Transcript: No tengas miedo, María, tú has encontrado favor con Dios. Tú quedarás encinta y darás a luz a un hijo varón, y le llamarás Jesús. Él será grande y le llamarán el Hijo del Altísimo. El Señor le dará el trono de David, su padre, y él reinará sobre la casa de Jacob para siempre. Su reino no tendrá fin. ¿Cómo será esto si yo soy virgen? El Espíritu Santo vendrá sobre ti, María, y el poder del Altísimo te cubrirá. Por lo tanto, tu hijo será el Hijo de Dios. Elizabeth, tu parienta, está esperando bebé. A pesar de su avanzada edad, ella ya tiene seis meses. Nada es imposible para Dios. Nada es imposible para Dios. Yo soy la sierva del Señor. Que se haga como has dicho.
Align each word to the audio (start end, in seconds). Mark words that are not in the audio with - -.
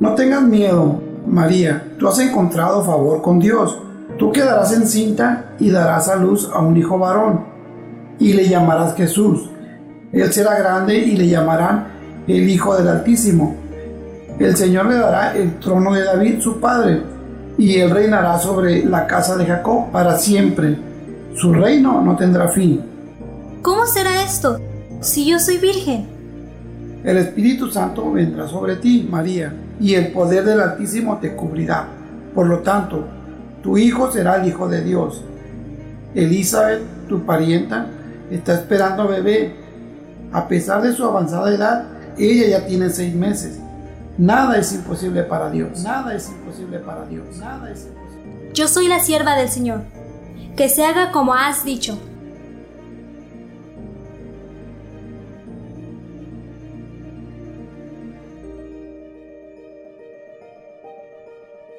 No 0.00 0.14
tengas 0.14 0.42
miedo, 0.42 1.00
María, 1.26 1.94
tú 1.98 2.08
has 2.08 2.18
encontrado 2.18 2.84
favor 2.84 3.22
con 3.22 3.38
Dios. 3.38 3.78
Tú 4.18 4.32
quedarás 4.32 4.72
encinta 4.72 5.54
y 5.58 5.70
darás 5.70 6.08
a 6.08 6.16
luz 6.16 6.50
a 6.52 6.60
un 6.60 6.76
hijo 6.76 6.98
varón, 6.98 7.44
y 8.18 8.32
le 8.32 8.48
llamarás 8.48 8.94
Jesús. 8.94 9.50
Él 10.12 10.32
será 10.32 10.56
grande 10.56 10.96
y 10.96 11.16
le 11.16 11.28
llamarán 11.28 11.88
el 12.28 12.48
Hijo 12.48 12.76
del 12.76 12.88
Altísimo. 12.88 13.56
El 14.38 14.56
Señor 14.56 14.86
le 14.86 14.96
dará 14.96 15.36
el 15.36 15.58
trono 15.58 15.92
de 15.92 16.04
David, 16.04 16.40
su 16.40 16.60
padre, 16.60 17.02
y 17.58 17.78
él 17.78 17.90
reinará 17.90 18.38
sobre 18.38 18.84
la 18.84 19.06
casa 19.06 19.36
de 19.36 19.46
Jacob 19.46 19.90
para 19.90 20.16
siempre. 20.16 20.76
Su 21.34 21.52
reino 21.52 22.00
no 22.00 22.16
tendrá 22.16 22.48
fin. 22.48 22.80
¿Cómo 23.62 23.86
será 23.86 24.22
esto 24.22 24.58
si 25.00 25.26
yo 25.26 25.38
soy 25.38 25.58
virgen? 25.58 26.13
El 27.04 27.18
Espíritu 27.18 27.70
Santo 27.70 28.10
vendrá 28.10 28.48
sobre 28.48 28.76
ti, 28.76 29.06
María, 29.08 29.52
y 29.78 29.94
el 29.94 30.08
poder 30.10 30.44
del 30.44 30.60
Altísimo 30.60 31.18
te 31.18 31.36
cubrirá. 31.36 31.86
Por 32.34 32.46
lo 32.46 32.60
tanto, 32.60 33.06
tu 33.62 33.76
hijo 33.76 34.10
será 34.10 34.36
el 34.36 34.48
Hijo 34.48 34.68
de 34.68 34.82
Dios. 34.82 35.22
Elizabeth, 36.14 36.80
tu 37.06 37.26
parienta, 37.26 37.86
está 38.30 38.54
esperando 38.54 39.06
bebé. 39.06 39.54
A 40.32 40.48
pesar 40.48 40.80
de 40.80 40.92
su 40.92 41.04
avanzada 41.04 41.54
edad, 41.54 41.84
ella 42.16 42.58
ya 42.58 42.66
tiene 42.66 42.88
seis 42.88 43.14
meses. 43.14 43.58
Nada 44.16 44.56
es 44.56 44.72
imposible 44.72 45.24
para 45.24 45.50
Dios. 45.50 45.82
Nada 45.82 46.14
es 46.14 46.30
imposible 46.30 46.78
para 46.78 47.04
Dios. 47.04 47.24
Yo 48.54 48.66
soy 48.66 48.88
la 48.88 49.00
sierva 49.00 49.36
del 49.36 49.50
Señor. 49.50 49.82
Que 50.56 50.70
se 50.70 50.84
haga 50.84 51.10
como 51.10 51.34
has 51.34 51.64
dicho. 51.64 51.98